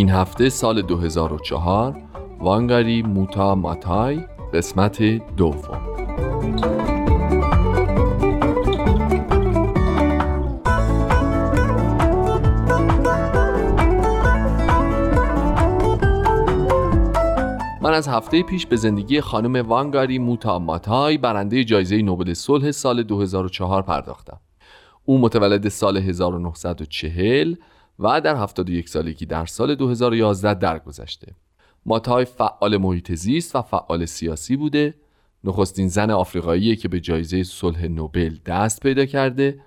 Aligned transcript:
این 0.00 0.10
هفته 0.10 0.48
سال 0.48 0.82
2004 0.82 2.02
وانگاری 2.38 3.02
موتا 3.02 3.54
ماتای 3.54 4.20
قسمت 4.54 5.02
دوم. 5.36 5.80
من 17.82 17.92
از 17.92 18.08
هفته 18.08 18.42
پیش 18.42 18.66
به 18.66 18.76
زندگی 18.76 19.20
خانم 19.20 19.68
وانگاری 19.68 20.18
موتا 20.18 20.58
ماتای 20.58 21.18
برنده 21.18 21.64
جایزه 21.64 22.02
نوبل 22.02 22.34
صلح 22.34 22.70
سال 22.70 23.02
2004 23.02 23.82
پرداختم. 23.82 24.40
او 25.04 25.18
متولد 25.18 25.68
سال 25.68 25.96
1940 25.96 27.54
و 28.00 28.20
در 28.20 28.36
71 28.36 28.88
سالگی 28.88 29.26
در 29.26 29.46
سال 29.46 29.74
2011 29.74 30.54
درگذشته. 30.54 31.34
ماتای 31.86 32.24
فعال 32.24 32.76
محیط 32.76 33.12
زیست 33.12 33.56
و 33.56 33.62
فعال 33.62 34.04
سیاسی 34.04 34.56
بوده. 34.56 34.94
نخستین 35.44 35.88
زن 35.88 36.10
آفریقایی 36.10 36.76
که 36.76 36.88
به 36.88 37.00
جایزه 37.00 37.42
صلح 37.42 37.86
نوبل 37.86 38.36
دست 38.46 38.80
پیدا 38.80 39.06
کرده. 39.06 39.60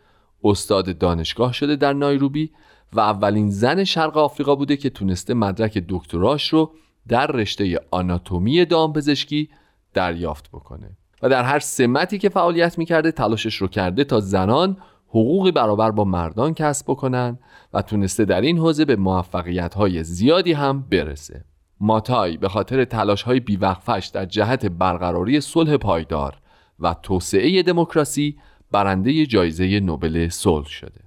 استاد 0.43 0.97
دانشگاه 0.97 1.53
شده 1.53 1.75
در 1.75 1.93
نایروبی 1.93 2.51
و 2.93 2.99
اولین 2.99 3.51
زن 3.51 3.83
شرق 3.83 4.17
آفریقا 4.17 4.55
بوده 4.55 4.77
که 4.77 4.89
تونسته 4.89 5.33
مدرک 5.33 5.85
دکتراش 5.89 6.49
رو 6.49 6.71
در 7.07 7.27
رشته 7.27 7.79
آناتومی 7.91 8.65
دامپزشکی 8.65 9.49
دریافت 9.93 10.49
بکنه. 10.49 10.97
و 11.21 11.29
در 11.29 11.43
هر 11.43 11.59
سمتی 11.59 12.17
که 12.17 12.29
فعالیت 12.29 12.77
می‌کرده 12.77 13.11
تلاشش 13.11 13.55
رو 13.55 13.67
کرده 13.67 14.03
تا 14.03 14.19
زنان 14.19 14.77
حقوقی 15.13 15.51
برابر 15.51 15.91
با 15.91 16.03
مردان 16.03 16.53
کسب 16.53 16.85
بکنن 16.87 17.39
و 17.73 17.81
تونسته 17.81 18.25
در 18.25 18.41
این 18.41 18.57
حوزه 18.57 18.85
به 18.85 18.95
موفقیت 18.95 19.73
های 19.73 20.03
زیادی 20.03 20.53
هم 20.53 20.81
برسه. 20.81 21.45
ماتای 21.79 22.37
به 22.37 22.49
خاطر 22.49 22.85
تلاش 22.85 23.23
های 23.23 23.39
بیوقفش 23.39 24.11
در 24.13 24.25
جهت 24.25 24.65
برقراری 24.65 25.41
صلح 25.41 25.77
پایدار 25.77 26.37
و 26.79 26.95
توسعه 27.03 27.63
دموکراسی 27.63 28.37
برنده 28.71 29.25
جایزه 29.25 29.79
نوبل 29.79 30.29
صلح 30.29 30.67
شده. 30.67 31.01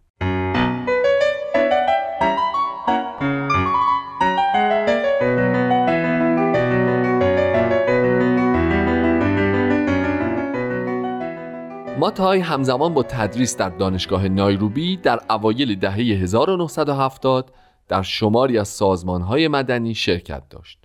ماتای 12.06 12.40
همزمان 12.40 12.94
با 12.94 13.02
تدریس 13.02 13.56
در 13.56 13.68
دانشگاه 13.68 14.28
نایروبی 14.28 14.96
در 14.96 15.20
اوایل 15.30 15.74
دهه 15.74 15.94
1970 15.94 17.52
در 17.88 18.02
شماری 18.02 18.58
از 18.58 18.68
سازمانهای 18.68 19.48
مدنی 19.48 19.94
شرکت 19.94 20.42
داشت. 20.50 20.78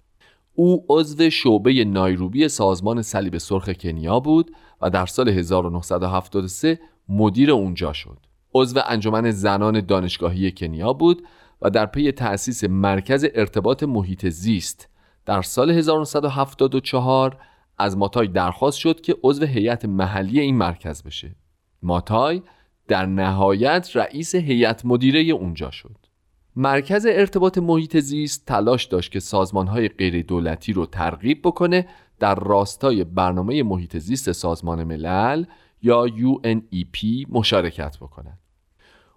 او 0.53 0.85
عضو 0.89 1.29
شعبه 1.29 1.85
نایروبی 1.85 2.47
سازمان 2.47 3.01
صلیب 3.01 3.37
سرخ 3.37 3.69
کنیا 3.69 4.19
بود 4.19 4.51
و 4.81 4.89
در 4.89 5.05
سال 5.05 5.29
1973 5.29 6.79
مدیر 7.09 7.51
اونجا 7.51 7.93
شد. 7.93 8.17
عضو 8.53 8.79
انجمن 8.85 9.31
زنان 9.31 9.85
دانشگاهی 9.85 10.51
کنیا 10.51 10.93
بود 10.93 11.23
و 11.61 11.69
در 11.69 11.85
پی 11.85 12.11
تأسیس 12.11 12.63
مرکز 12.63 13.25
ارتباط 13.35 13.83
محیط 13.83 14.27
زیست 14.27 14.89
در 15.25 15.41
سال 15.41 15.71
1974 15.71 17.37
از 17.77 17.97
ماتای 17.97 18.27
درخواست 18.27 18.77
شد 18.77 19.01
که 19.01 19.15
عضو 19.23 19.45
هیئت 19.45 19.85
محلی 19.85 20.39
این 20.39 20.57
مرکز 20.57 21.03
بشه 21.03 21.35
ماتای 21.83 22.41
در 22.87 23.05
نهایت 23.05 23.89
رئیس 23.95 24.35
هیئت 24.35 24.85
مدیره 24.85 25.19
اونجا 25.19 25.71
شد 25.71 25.97
مرکز 26.55 27.05
ارتباط 27.09 27.57
محیط 27.57 27.97
زیست 27.97 28.45
تلاش 28.45 28.85
داشت 28.85 29.11
که 29.11 29.19
سازمانهای 29.19 29.87
غیر 29.87 30.21
دولتی 30.21 30.73
رو 30.73 30.85
ترغیب 30.85 31.41
بکنه 31.41 31.87
در 32.19 32.35
راستای 32.35 33.03
برنامه 33.03 33.63
محیط 33.63 33.97
زیست 33.97 34.31
سازمان 34.31 34.83
ملل 34.83 35.45
یا 35.81 36.07
UNEP 36.07 37.29
مشارکت 37.29 37.97
بکنند. 37.97 38.39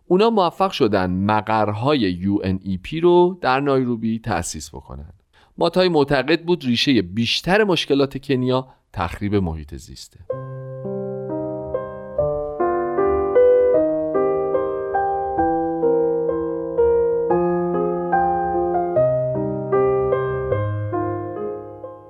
اونا 0.06 0.30
موفق 0.30 0.70
شدن 0.70 1.10
مقرهای 1.10 2.22
UNEP 2.22 3.02
رو 3.02 3.38
در 3.40 3.60
نایروبی 3.60 4.18
تأسیس 4.18 4.70
بکنند. 4.70 5.23
ماتای 5.58 5.88
معتقد 5.88 6.42
بود 6.44 6.64
ریشه 6.64 7.02
بیشتر 7.02 7.64
مشکلات 7.64 8.18
کنیا 8.18 8.68
تخریب 8.92 9.34
محیط 9.34 9.74
زیسته 9.74 10.18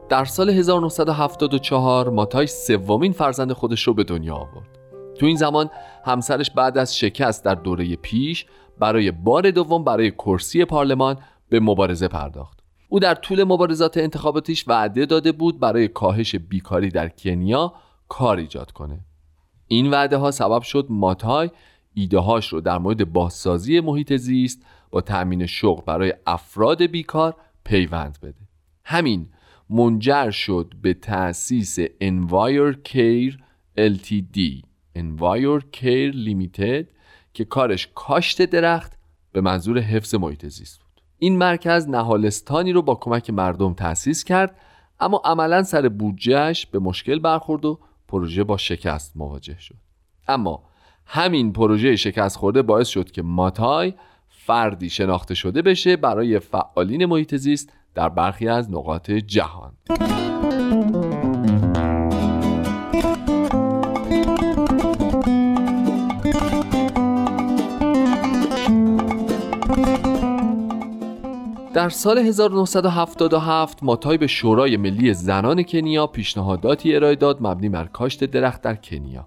در 0.09 0.25
سال 0.25 0.51
1974 0.51 2.11
ماتای 2.11 2.47
سومین 2.47 3.13
فرزند 3.13 3.53
خودش 3.53 3.83
رو 3.83 3.95
به 3.95 4.05
دنیا 4.05 4.35
آورد. 4.35 4.79
تو 5.19 5.27
این 5.27 5.37
زمان 5.37 5.71
همسرش 6.05 6.51
بعد 6.51 6.79
از 6.79 6.99
شکست 6.99 7.45
در 7.45 7.55
دوره 7.55 7.97
پیش 7.97 8.47
برای 8.79 9.11
بار 9.11 9.51
دوم 9.51 9.85
برای 9.85 10.11
کرسی 10.11 10.65
پارلمان 10.65 11.17
به 11.49 11.61
مبارزه 11.61 12.09
پرداخت. 12.09 12.54
او 12.95 13.01
در 13.01 13.15
طول 13.15 13.45
مبارزات 13.45 13.97
انتخاباتیش 13.97 14.69
وعده 14.69 15.07
داده 15.07 15.33
بود 15.33 15.61
برای 15.61 15.89
کاهش 15.89 16.35
بیکاری 16.35 16.89
در 16.89 17.09
کنیا 17.09 17.75
کار 18.09 18.37
ایجاد 18.37 18.73
کنه. 18.73 19.01
این 19.67 19.91
وعده 19.91 20.17
ها 20.17 20.31
سبب 20.31 20.63
شد 20.63 20.87
ماتای 20.91 21.51
ایده 21.95 22.19
هاش 22.19 22.49
رو 22.49 22.61
در 22.61 22.79
مورد 22.79 23.13
بازسازی 23.13 23.81
محیط 23.81 24.17
زیست 24.17 24.63
با 24.91 25.01
تأمین 25.01 25.47
شغل 25.47 25.83
برای 25.87 26.15
افراد 26.27 26.83
بیکار 26.83 27.37
پیوند 27.65 28.19
بده. 28.23 28.49
همین 28.85 29.29
منجر 29.71 30.31
شد 30.31 30.75
به 30.83 30.95
تأسیس 30.95 31.81
Envire 31.81 32.77
LTD. 33.79 34.63
Envire 34.99 35.63
Care 35.77 36.15
Limited 36.27 36.85
که 37.35 37.45
کارش 37.45 37.89
کاشت 37.95 38.43
درخت 38.43 38.93
به 39.33 39.41
منظور 39.41 39.79
حفظ 39.79 40.15
محیط 40.15 40.47
زیست 40.47 40.84
این 41.19 41.39
مرکز 41.39 41.89
نهالستانی 41.89 42.73
رو 42.73 42.83
با 42.83 42.95
کمک 42.95 43.31
مردم 43.31 43.75
تأسیس 43.75 44.25
کرد 44.25 44.57
اما 45.01 45.23
عملا 45.25 45.63
سر 45.63 45.89
بودجهش 45.89 46.67
به 46.67 46.79
مشکل 46.79 47.19
برخورد 47.19 47.65
و 47.65 47.79
پروژه 48.09 48.45
با 48.45 48.57
شکست 48.57 49.17
مواجه 49.17 49.61
شد. 49.61 49.75
اما 50.29 50.63
همین 51.07 51.53
پروژه 51.53 51.97
شکست 51.97 52.37
خورده 52.37 52.63
باعث 52.63 52.89
شد 52.89 53.11
که 53.11 53.23
ماتای 53.23 53.95
فردی 54.29 54.91
شناخته 54.91 55.35
شده 55.35 55.63
بشه 55.63 55.97
برای 55.97 56.39
فعالین 56.39 57.07
محیط 57.07 57.37
زیست 57.37 57.73
در 57.95 58.09
برخی 58.09 58.49
از 58.49 58.71
نقاط 58.71 59.11
جهان. 59.11 59.73
در 71.75 71.89
سال 71.89 72.19
1977 72.19 73.83
ماتای 73.83 74.19
به 74.19 74.27
شورای 74.27 74.77
ملی 74.77 75.15
زنان 75.15 75.63
کنیا 75.63 76.07
پیشنهاداتی 76.07 76.97
ارائه 76.97 77.15
داد 77.15 77.39
مبنی 77.41 77.69
بر 77.69 77.85
کاشت 77.85 78.25
درخت 78.25 78.63
در 78.63 78.75
کنیا. 78.75 79.27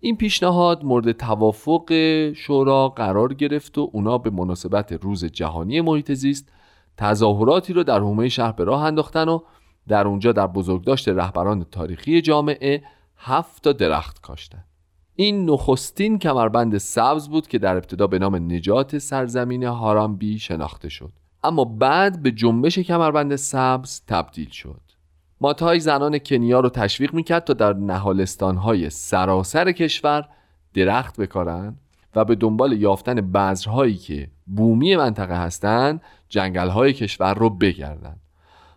این 0.00 0.16
پیشنهاد 0.16 0.84
مورد 0.84 1.12
توافق 1.12 1.92
شورا 2.36 2.88
قرار 2.88 3.34
گرفت 3.34 3.78
و 3.78 3.90
اونا 3.92 4.18
به 4.18 4.30
مناسبت 4.30 4.92
روز 4.92 5.24
جهانی 5.24 5.80
محیط 5.80 6.12
زیست 6.12 6.48
تظاهراتی 6.96 7.72
رو 7.72 7.84
در 7.84 7.98
حومه 8.00 8.28
شهر 8.28 8.52
به 8.52 8.64
راه 8.64 8.84
انداختن 8.84 9.28
و 9.28 9.38
در 9.88 10.06
اونجا 10.06 10.32
در 10.32 10.46
بزرگداشت 10.46 11.08
رهبران 11.08 11.64
تاریخی 11.64 12.20
جامعه 12.20 12.82
هفت 13.16 13.64
تا 13.64 13.72
درخت 13.72 14.20
کاشتن. 14.20 14.64
این 15.16 15.50
نخستین 15.50 16.18
کمربند 16.18 16.78
سبز 16.78 17.28
بود 17.28 17.46
که 17.46 17.58
در 17.58 17.76
ابتدا 17.76 18.06
به 18.06 18.18
نام 18.18 18.36
نجات 18.36 18.98
سرزمین 18.98 19.64
هارامبی 19.64 20.38
شناخته 20.38 20.88
شد. 20.88 21.21
اما 21.44 21.64
بعد 21.64 22.22
به 22.22 22.30
جنبش 22.30 22.78
کمربند 22.78 23.36
سبز 23.36 24.00
تبدیل 24.08 24.50
شد. 24.50 24.80
ماتای 25.40 25.80
زنان 25.80 26.18
کنیا 26.18 26.60
رو 26.60 26.68
تشویق 26.68 27.14
می‌کرد 27.14 27.44
تا 27.44 27.52
در 27.52 27.72
نهالستانهای 27.72 28.90
سراسر 28.90 29.72
کشور 29.72 30.28
درخت 30.74 31.20
بکارن 31.20 31.76
و 32.16 32.24
به 32.24 32.34
دنبال 32.34 32.72
یافتن 32.72 33.14
بذرهایی 33.14 33.96
که 33.96 34.30
بومی 34.46 34.96
منطقه 34.96 35.36
هستند 35.36 36.00
جنگلهای 36.28 36.92
کشور 36.92 37.34
رو 37.34 37.50
بگردن. 37.50 38.16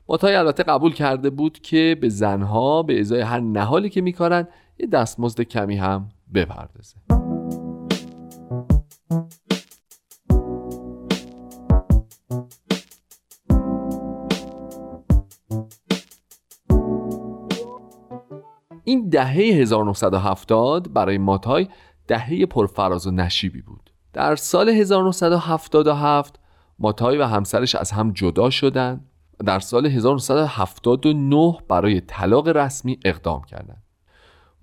ماتای 0.10 0.36
البته 0.36 0.64
قبول 0.64 0.94
کرده 0.94 1.30
بود 1.30 1.60
که 1.60 1.98
به 2.02 2.10
زنها 2.10 2.84
به 2.84 3.00
ازای 3.00 3.22
هر 3.22 3.40
نهالی 3.40 3.90
که 3.90 4.02
میکارن 4.02 4.48
یه 4.80 4.88
دستمزد 4.88 5.42
کمی 5.42 5.78
هم 5.78 6.10
بپردازه. 6.34 7.25
دهه 19.16 19.34
1970 19.34 20.94
برای 20.94 21.18
ماتای 21.18 21.68
دهه 22.08 22.46
پرفراز 22.46 23.08
و 23.08 23.12
نشیبی 23.12 23.62
بود. 23.62 23.90
در 24.14 24.36
سال 24.36 24.70
1977 24.70 26.40
ماتای 26.80 27.18
و 27.18 27.24
همسرش 27.24 27.76
از 27.76 27.92
هم 27.92 28.12
جدا 28.12 28.50
شدند. 28.50 29.10
در 29.46 29.60
سال 29.60 29.86
1979 29.86 31.58
برای 31.68 32.02
طلاق 32.02 32.48
رسمی 32.48 33.00
اقدام 33.06 33.44
کردند. 33.44 33.84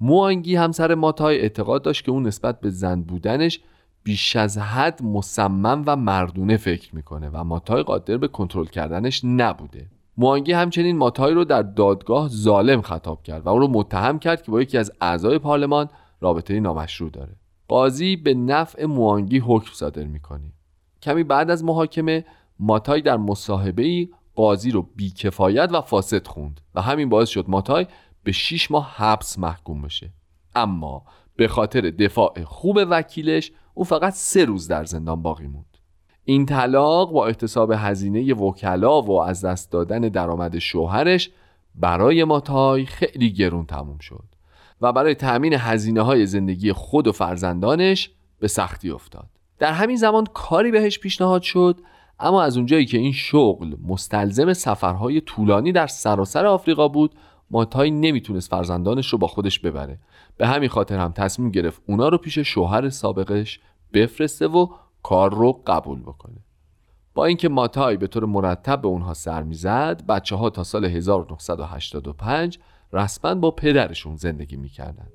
موانگی 0.00 0.56
همسر 0.56 0.94
ماتای 0.94 1.40
اعتقاد 1.40 1.82
داشت 1.82 2.04
که 2.04 2.10
اون 2.10 2.26
نسبت 2.26 2.60
به 2.60 2.70
زن 2.70 3.02
بودنش 3.02 3.60
بیش 4.04 4.36
از 4.36 4.58
حد 4.58 5.02
مصمم 5.02 5.82
و 5.86 5.96
مردونه 5.96 6.56
فکر 6.56 6.94
می‌کنه 6.94 7.30
و 7.32 7.44
ماتای 7.44 7.82
قادر 7.82 8.16
به 8.16 8.28
کنترل 8.28 8.66
کردنش 8.66 9.20
نبوده. 9.24 9.86
موانگی 10.22 10.52
همچنین 10.52 10.96
ماتای 10.96 11.34
رو 11.34 11.44
در 11.44 11.62
دادگاه 11.62 12.28
ظالم 12.28 12.82
خطاب 12.82 13.22
کرد 13.22 13.46
و 13.46 13.48
او 13.48 13.58
رو 13.58 13.68
متهم 13.68 14.18
کرد 14.18 14.42
که 14.42 14.50
با 14.50 14.62
یکی 14.62 14.78
از 14.78 14.92
اعضای 15.00 15.38
پارلمان 15.38 15.88
رابطه 16.20 16.60
نامشروع 16.60 17.10
داره. 17.10 17.36
قاضی 17.68 18.16
به 18.16 18.34
نفع 18.34 18.84
موانگی 18.84 19.38
حکم 19.38 19.70
صادر 19.72 20.04
می‌کنه. 20.04 20.52
کمی 21.02 21.24
بعد 21.24 21.50
از 21.50 21.64
محاکمه 21.64 22.24
ماتای 22.58 23.00
در 23.00 23.16
مصاحبه 23.16 24.08
قاضی 24.34 24.70
رو 24.70 24.82
بیکفایت 24.96 25.68
و 25.72 25.80
فاسد 25.80 26.26
خوند 26.26 26.60
و 26.74 26.82
همین 26.82 27.08
باعث 27.08 27.28
شد 27.28 27.44
ماتای 27.48 27.86
به 28.24 28.32
6 28.32 28.70
ماه 28.70 28.94
حبس 28.96 29.38
محکوم 29.38 29.82
بشه. 29.82 30.12
اما 30.54 31.04
به 31.36 31.48
خاطر 31.48 31.80
دفاع 31.80 32.44
خوب 32.44 32.78
وکیلش 32.90 33.52
او 33.74 33.84
فقط 33.84 34.12
سه 34.12 34.44
روز 34.44 34.68
در 34.68 34.84
زندان 34.84 35.22
باقی 35.22 35.46
موند. 35.46 35.71
این 36.24 36.46
طلاق 36.46 37.12
با 37.12 37.26
احتساب 37.26 37.72
هزینه 37.76 38.34
وکلا 38.34 39.02
و 39.02 39.22
از 39.22 39.44
دست 39.44 39.72
دادن 39.72 40.00
درآمد 40.00 40.58
شوهرش 40.58 41.30
برای 41.74 42.24
ماتای 42.24 42.86
خیلی 42.86 43.32
گرون 43.32 43.66
تموم 43.66 43.98
شد 43.98 44.24
و 44.80 44.92
برای 44.92 45.14
تأمین 45.14 45.54
هزینه 45.54 46.02
های 46.02 46.26
زندگی 46.26 46.72
خود 46.72 47.06
و 47.06 47.12
فرزندانش 47.12 48.10
به 48.38 48.48
سختی 48.48 48.90
افتاد. 48.90 49.26
در 49.58 49.72
همین 49.72 49.96
زمان 49.96 50.26
کاری 50.34 50.70
بهش 50.70 50.98
پیشنهاد 50.98 51.42
شد 51.42 51.80
اما 52.20 52.42
از 52.42 52.56
اونجایی 52.56 52.86
که 52.86 52.98
این 52.98 53.12
شغل 53.12 53.74
مستلزم 53.88 54.52
سفرهای 54.52 55.20
طولانی 55.20 55.72
در 55.72 55.86
سراسر 55.86 56.46
آفریقا 56.46 56.88
بود 56.88 57.14
ماتای 57.50 57.90
نمی‌تونست 57.90 58.50
فرزندانش 58.50 59.12
رو 59.12 59.18
با 59.18 59.26
خودش 59.26 59.58
ببره. 59.58 59.98
به 60.36 60.46
همین 60.46 60.68
خاطر 60.68 60.98
هم 60.98 61.12
تصمیم 61.12 61.50
گرفت 61.50 61.82
اونا 61.88 62.08
رو 62.08 62.18
پیش 62.18 62.38
شوهر 62.38 62.88
سابقش 62.88 63.60
بفرسته 63.92 64.46
و 64.46 64.66
کار 65.02 65.34
رو 65.34 65.62
قبول 65.66 66.00
بکنه. 66.00 66.44
با 67.14 67.24
اینکه 67.24 67.48
ماتای 67.48 67.96
به 67.96 68.06
طور 68.06 68.24
مرتب 68.24 68.80
به 68.80 68.88
اونها 68.88 69.14
سر 69.14 69.42
می‌زد 69.42 70.06
بچه 70.06 70.36
ها 70.36 70.50
تا 70.50 70.64
سال 70.64 70.84
1985 70.84 72.58
رسما 72.92 73.34
با 73.34 73.50
پدرشون 73.50 74.16
زندگی 74.16 74.56
می‌کردن. 74.56 75.08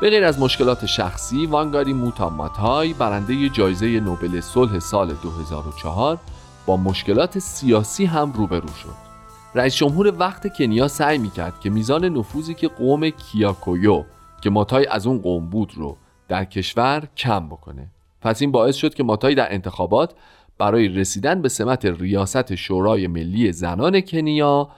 به 0.00 0.10
غیر 0.10 0.24
از 0.24 0.40
مشکلات 0.40 0.86
شخصی 0.86 1.46
وانگاری 1.46 1.92
موتا 1.92 2.28
ماتای 2.28 2.92
برنده 2.92 3.48
جایزه 3.48 4.00
نوبل 4.00 4.40
صلح 4.40 4.78
سال 4.78 5.14
2004 5.22 6.18
با 6.66 6.76
مشکلات 6.76 7.38
سیاسی 7.38 8.04
هم 8.04 8.32
روبرو 8.32 8.68
شد. 8.68 9.10
رئیس 9.54 9.76
جمهور 9.76 10.14
وقت 10.18 10.56
کنیا 10.56 10.88
سعی 10.88 11.18
می‌کرد 11.18 11.60
که 11.60 11.70
میزان 11.70 12.04
نفوذی 12.04 12.54
که 12.54 12.68
قوم 12.68 13.10
کیاکویو 13.10 14.04
که 14.42 14.50
ماتای 14.50 14.86
از 14.86 15.06
اون 15.06 15.18
قوم 15.18 15.50
بود 15.50 15.72
رو 15.76 15.96
در 16.28 16.44
کشور 16.44 17.08
کم 17.16 17.48
بکنه. 17.48 17.90
پس 18.20 18.42
این 18.42 18.52
باعث 18.52 18.76
شد 18.76 18.94
که 18.94 19.02
ماتای 19.02 19.34
در 19.34 19.52
انتخابات 19.52 20.14
برای 20.58 20.88
رسیدن 20.88 21.42
به 21.42 21.48
سمت 21.48 21.84
ریاست 21.84 22.54
شورای 22.54 23.06
ملی 23.06 23.52
زنان 23.52 24.00
کنیا 24.00 24.68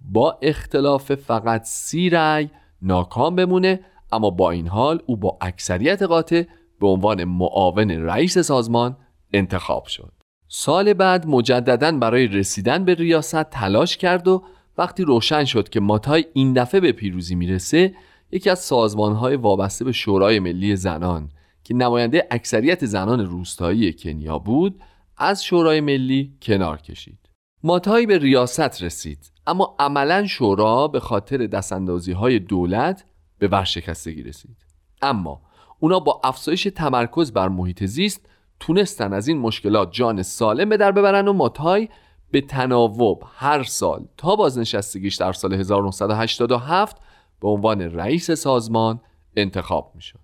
با 0.00 0.38
اختلاف 0.42 1.14
فقط 1.14 1.62
سی 1.64 2.10
رأی 2.10 2.50
ناکام 2.82 3.36
بمونه 3.36 3.80
اما 4.12 4.30
با 4.30 4.50
این 4.50 4.68
حال 4.68 5.02
او 5.06 5.16
با 5.16 5.38
اکثریت 5.40 6.02
قاطع 6.02 6.42
به 6.80 6.86
عنوان 6.86 7.24
معاون 7.24 7.90
رئیس 7.90 8.38
سازمان 8.38 8.96
انتخاب 9.32 9.86
شد. 9.86 10.12
سال 10.48 10.92
بعد 10.92 11.26
مجددا 11.26 11.92
برای 11.92 12.26
رسیدن 12.26 12.84
به 12.84 12.94
ریاست 12.94 13.42
تلاش 13.42 13.96
کرد 13.96 14.28
و 14.28 14.44
وقتی 14.78 15.04
روشن 15.04 15.44
شد 15.44 15.68
که 15.68 15.80
ماتای 15.80 16.24
این 16.32 16.52
دفعه 16.52 16.80
به 16.80 16.92
پیروزی 16.92 17.34
می‌رسه 17.34 17.94
یکی 18.30 18.50
از 18.50 18.58
سازمانهای 18.58 19.36
وابسته 19.36 19.84
به 19.84 19.92
شورای 19.92 20.40
ملی 20.40 20.76
زنان 20.76 21.30
که 21.64 21.74
نماینده 21.74 22.26
اکثریت 22.30 22.86
زنان 22.86 23.26
روستایی 23.26 23.92
کنیا 23.92 24.38
بود 24.38 24.80
از 25.16 25.44
شورای 25.44 25.80
ملی 25.80 26.32
کنار 26.42 26.76
کشید. 26.80 27.18
ماتای 27.62 28.06
به 28.06 28.18
ریاست 28.18 28.82
رسید 28.82 29.32
اما 29.46 29.76
عملا 29.78 30.26
شورا 30.26 30.88
به 30.88 31.00
خاطر 31.00 31.46
دستاندازی 31.46 32.12
های 32.12 32.38
دولت 32.38 33.04
به 33.38 33.48
ورشکستگی 33.48 34.22
رسید. 34.22 34.56
اما 35.02 35.40
اونا 35.80 36.00
با 36.00 36.20
افزایش 36.24 36.68
تمرکز 36.74 37.32
بر 37.32 37.48
محیط 37.48 37.84
زیست 37.84 38.28
تونستن 38.60 39.12
از 39.12 39.28
این 39.28 39.38
مشکلات 39.38 39.92
جان 39.92 40.22
سالم 40.22 40.68
به 40.68 40.76
در 40.76 40.92
ببرن 40.92 41.28
و 41.28 41.32
ماتای 41.32 41.88
به 42.30 42.40
تناوب 42.40 43.22
هر 43.36 43.62
سال 43.62 44.04
تا 44.16 44.36
بازنشستگیش 44.36 45.16
در 45.16 45.32
سال 45.32 45.54
1987 45.54 46.96
به 47.40 47.48
عنوان 47.48 47.80
رئیس 47.80 48.30
سازمان 48.30 49.00
انتخاب 49.36 49.92
می 49.94 50.02
شد. 50.02 50.18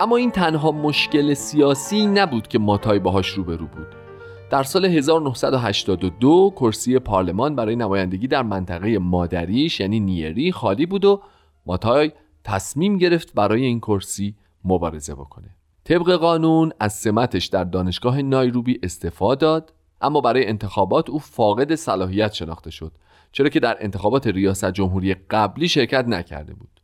اما 0.00 0.16
این 0.16 0.30
تنها 0.30 0.72
مشکل 0.72 1.34
سیاسی 1.34 2.06
نبود 2.06 2.48
که 2.48 2.58
ماتای 2.58 2.98
باهاش 2.98 3.28
روبرو 3.28 3.66
بود 3.66 4.03
در 4.50 4.62
سال 4.62 4.84
1982 4.84 6.52
کرسی 6.56 6.98
پارلمان 6.98 7.56
برای 7.56 7.76
نمایندگی 7.76 8.28
در 8.28 8.42
منطقه 8.42 8.98
مادریش 8.98 9.80
یعنی 9.80 10.00
نیری 10.00 10.52
خالی 10.52 10.86
بود 10.86 11.04
و 11.04 11.22
ماتای 11.66 12.12
تصمیم 12.44 12.98
گرفت 12.98 13.34
برای 13.34 13.64
این 13.64 13.80
کرسی 13.80 14.34
مبارزه 14.64 15.14
بکنه. 15.14 15.50
طبق 15.84 16.12
قانون 16.12 16.72
از 16.80 16.92
سمتش 16.92 17.46
در 17.46 17.64
دانشگاه 17.64 18.22
نایروبی 18.22 18.80
استفاده 18.82 19.40
داد 19.40 19.72
اما 20.00 20.20
برای 20.20 20.46
انتخابات 20.46 21.10
او 21.10 21.18
فاقد 21.18 21.74
صلاحیت 21.74 22.32
شناخته 22.32 22.70
شد 22.70 22.92
چرا 23.32 23.48
که 23.48 23.60
در 23.60 23.76
انتخابات 23.80 24.26
ریاست 24.26 24.70
جمهوری 24.70 25.14
قبلی 25.14 25.68
شرکت 25.68 26.04
نکرده 26.08 26.54
بود. 26.54 26.80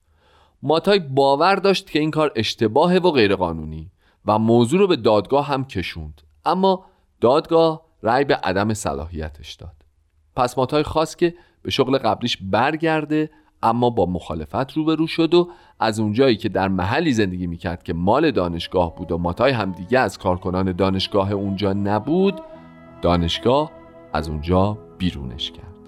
ماتای 0.63 0.99
باور 0.99 1.55
داشت 1.55 1.91
که 1.91 1.99
این 1.99 2.11
کار 2.11 2.33
اشتباه 2.37 2.97
و 2.97 3.11
غیرقانونی 3.11 3.91
و 4.27 4.39
موضوع 4.39 4.81
رو 4.81 4.87
به 4.87 4.97
دادگاه 4.97 5.47
هم 5.47 5.65
کشوند. 5.65 6.23
اما 6.45 6.85
دادگاه 7.21 7.83
رأی 8.03 8.25
به 8.25 8.35
عدم 8.35 8.75
صلاحیتش 8.75 9.55
داد. 9.55 9.77
پس 10.37 10.59
ماتای 10.59 10.83
خواست 10.83 11.19
که 11.19 11.35
به 11.63 11.71
شغل 11.71 11.99
قبلیش 11.99 12.39
برگرده 12.43 13.31
اما 13.63 13.91
با 13.91 14.07
مخالفت 14.07 14.73
روبرو 14.73 15.07
شد 15.07 15.35
و 15.35 15.49
از 15.81 16.01
اونجایی 16.01 16.37
که 16.37 16.49
در 16.49 16.69
محلی 16.69 17.13
زندگی 17.13 17.47
می‌کرد 17.47 17.83
که 17.83 17.93
مال 17.93 18.31
دانشگاه 18.31 18.97
بود 18.97 19.13
و 19.13 19.19
ماتای 19.19 19.53
هم 19.53 19.73
دیگه 19.73 19.99
از 19.99 20.19
کارکنان 20.19 20.73
دانشگاه 20.73 21.33
اونجا 21.33 21.73
نبود 21.73 22.41
دانشگاه 23.03 23.71
از 24.13 24.29
اونجا 24.29 24.79
بیرونش 24.99 25.51
کرد. 25.51 25.80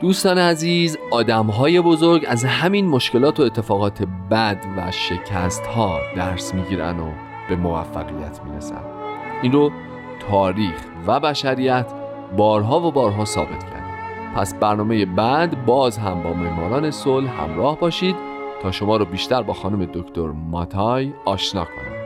دوستان 0.00 0.38
عزیز 0.38 0.98
های 1.58 1.80
بزرگ 1.80 2.24
از 2.28 2.44
همین 2.44 2.86
مشکلات 2.86 3.40
و 3.40 3.42
اتفاقات 3.42 4.02
بد 4.30 4.64
و 4.76 4.90
شکست 4.90 5.66
ها 5.66 6.00
درس 6.16 6.54
می‌گیرن 6.54 7.00
و 7.00 7.10
به 7.48 7.56
موفقیت 7.56 8.40
می‌رسن. 8.44 8.80
این 9.42 9.52
رو 9.52 9.70
تاریخ 10.30 10.84
و 11.06 11.20
بشریت 11.20 11.86
بارها 12.36 12.80
و 12.80 12.92
بارها 12.92 13.24
ثابت 13.24 13.64
کرد 13.64 13.82
پس 14.36 14.54
برنامه 14.54 15.04
بعد 15.04 15.66
باز 15.66 15.98
هم 15.98 16.22
با 16.22 16.32
معماران 16.32 16.90
صلح 16.90 17.42
همراه 17.42 17.80
باشید 17.80 18.16
تا 18.62 18.70
شما 18.70 18.96
رو 18.96 19.04
بیشتر 19.04 19.42
با 19.42 19.52
خانم 19.52 19.84
دکتر 19.84 20.26
ماتای 20.26 21.12
آشنا 21.24 21.64
کنم. 21.64 21.98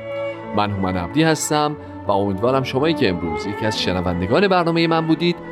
من 0.57 0.71
هومن 0.71 0.97
عبدی 0.97 1.23
هستم 1.23 1.77
و 2.09 2.13
امیدوارم 2.13 2.63
شمایی 2.63 2.95
که 2.95 3.09
امروز 3.09 3.47
یکی 3.47 3.67
از 3.67 3.83
شنوندگان 3.83 4.49
برنامه 4.49 4.87
من 4.87 5.07
بودید 5.07 5.52